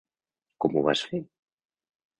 [0.65, 1.23] Com ho vas fer?